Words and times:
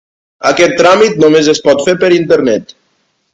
Aquest 0.51 0.71
tràmit 0.79 1.19
només 1.25 1.51
es 1.53 1.61
pot 1.67 1.85
fer 1.89 1.95
per 2.05 2.11
Internet. 2.17 2.75